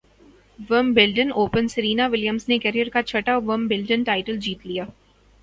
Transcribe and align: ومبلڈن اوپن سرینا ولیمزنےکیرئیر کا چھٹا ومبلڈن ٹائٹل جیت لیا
ومبلڈن 0.69 1.31
اوپن 1.33 1.67
سرینا 1.67 2.07
ولیمزنےکیرئیر 2.07 2.89
کا 2.93 3.03
چھٹا 3.03 3.37
ومبلڈن 3.45 4.03
ٹائٹل 4.03 4.37
جیت 4.39 4.65
لیا 4.67 4.85